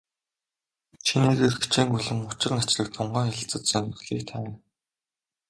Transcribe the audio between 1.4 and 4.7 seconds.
хичээнгүйлэн учир начрыг тунгаан хэлэлцэж, сонирхлыг тавина.